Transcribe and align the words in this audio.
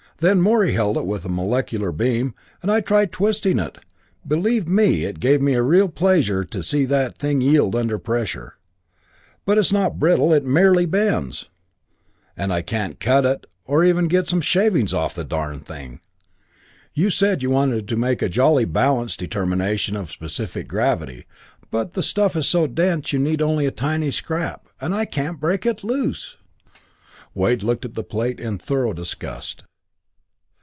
Then 0.17 0.39
Morey 0.39 0.73
held 0.73 0.97
it 0.97 1.05
with 1.07 1.25
a 1.25 1.29
molecular 1.29 1.91
beam, 1.91 2.35
and 2.61 2.69
I 2.71 2.79
tried 2.79 3.11
twisting 3.11 3.57
it. 3.57 3.79
Believe 4.27 4.67
me, 4.67 5.03
it 5.03 5.19
gave 5.19 5.41
me 5.41 5.55
real 5.55 5.89
pleasure 5.89 6.43
to 6.43 6.61
see 6.61 6.85
that 6.85 7.17
thing 7.17 7.41
yield 7.41 7.75
under 7.75 7.95
the 7.95 7.99
pressure. 8.01 8.53
But 9.45 9.57
it's 9.57 9.71
not 9.71 9.97
brittle; 9.97 10.31
it 10.31 10.43
merely 10.45 10.85
bends. 10.85 11.49
"And 12.37 12.53
I 12.53 12.61
can't 12.61 12.99
cut 12.99 13.25
it, 13.25 13.47
or 13.65 13.83
even 13.83 14.07
get 14.07 14.27
some 14.27 14.41
shavings 14.41 14.93
off 14.93 15.15
the 15.15 15.23
darned 15.23 15.65
thing. 15.65 16.01
You 16.93 17.09
said 17.09 17.41
you 17.41 17.49
wanted 17.49 17.87
to 17.87 17.95
make 17.97 18.21
a 18.21 18.29
Jolly 18.29 18.65
balance 18.65 19.17
determination 19.17 19.95
of 19.95 20.05
the 20.05 20.13
specific 20.13 20.67
gravity, 20.67 21.25
but 21.71 21.93
the 21.93 22.03
stuff 22.03 22.35
is 22.35 22.45
so 22.47 22.67
dense 22.67 23.11
you'd 23.11 23.23
need 23.23 23.41
only 23.41 23.65
a 23.65 23.71
tiny 23.71 24.11
scrap 24.11 24.67
and 24.79 24.93
I 24.93 25.05
can't 25.05 25.39
break 25.39 25.65
it 25.65 25.83
loose!" 25.83 26.37
Wade 27.33 27.63
looked 27.63 27.85
at 27.85 27.95
the 27.95 28.03
plate 28.03 28.39
in 28.39 28.59
thorough 28.59 28.93
disgust. 28.93 29.63